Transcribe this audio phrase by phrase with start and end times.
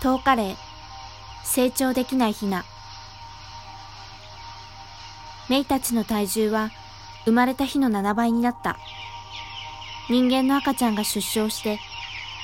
[0.00, 0.56] 10日例
[1.44, 2.64] 成長できないヒナ
[5.50, 6.70] メイたちの体重は
[7.26, 8.78] 生まれた日の7倍になった。
[10.08, 11.78] 人間の赤ちゃんが出生して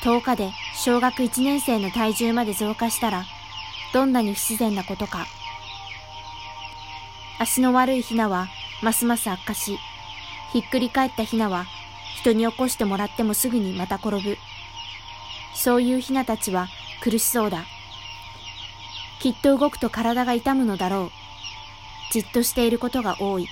[0.02, 3.24] 10日で小学1年生の体重まで増加したら
[3.94, 5.26] どんなに不自然なことか。
[7.38, 8.48] 足の悪いヒナは
[8.82, 9.78] ますます悪化し
[10.52, 11.64] ひっくり返ったヒナは
[12.16, 14.36] 人に起こしてもらってもすぐにまた転ぶ。
[15.54, 16.68] そういうヒナたちは
[17.02, 17.64] 苦しそうだ。
[19.20, 21.10] きっと動くと体が痛むのだろう。
[22.12, 23.48] じっとしていることが多い。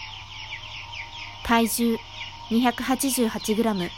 [1.45, 1.98] 体重
[2.51, 3.91] 288g。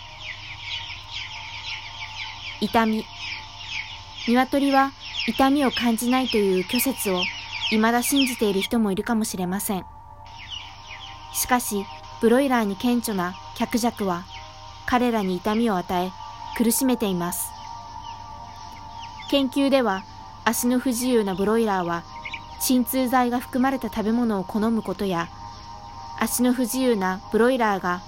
[2.60, 3.05] 痛み。
[4.28, 4.92] 鶏は
[5.28, 7.22] 痛みを感じないという虚説を
[7.70, 9.84] 未だ信じている人もいるかもしれません。
[11.33, 11.84] しかし、
[12.20, 14.24] ブロイラーに顕著な脚弱は
[14.86, 16.12] 彼らに痛みを与え
[16.56, 17.50] 苦しめています。
[19.28, 20.05] 研究では
[20.44, 22.05] 足の不自由なブロイラーは
[22.60, 25.28] 鎮痛剤が含まれた食べ物を好むことや
[26.20, 28.02] 足の不自由なブロイラーが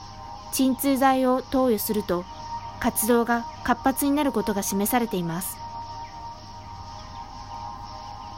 [0.52, 2.24] 鎮痛剤を投与すると
[2.80, 5.56] 活動が活発になることが示されています。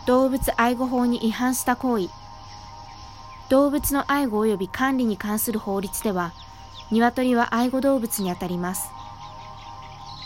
[0.06, 2.08] 動物愛護法に違反した行為。
[3.50, 6.32] 動物の愛護及び管理に関する法律では
[6.90, 8.90] 鶏は愛護動物にあたります。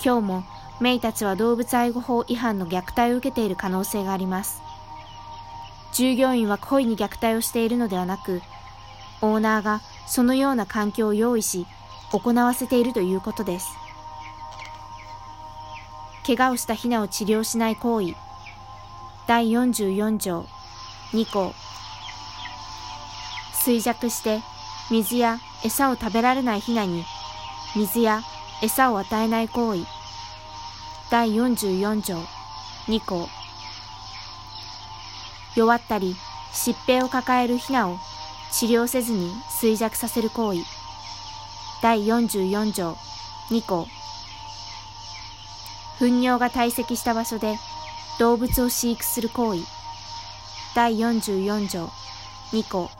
[0.02, 0.44] 今日も
[0.80, 4.60] メイたちは動物愛護法違反の虐待を受けている可能性があります。
[5.92, 8.42] 従業員は故意に虐待をしているのではなく、
[9.22, 11.66] オーナーがそのような環境を用意し、
[12.10, 13.68] 行わせているということです。
[16.26, 18.14] 怪我をしたヒナを治療しない行為。
[19.26, 20.46] 第44条
[21.12, 21.54] 2項。
[23.64, 24.42] 衰弱して
[24.90, 27.04] 水や餌を食べられないヒナに
[27.74, 28.20] 水や
[28.62, 29.93] 餌を与えない行為。
[31.14, 32.16] 第44条
[32.88, 33.28] 2項
[35.54, 36.16] 弱ったり
[36.52, 37.98] 疾病を抱えるヒナを
[38.50, 39.30] 治療せずに
[39.60, 40.62] 衰弱させる行為。
[41.80, 42.96] 第44条
[43.48, 43.86] 2項
[46.00, 47.58] 糞尿が堆積した場所で
[48.18, 49.60] 動物を飼育する行為。
[50.74, 51.90] 第44条
[52.50, 52.90] 2項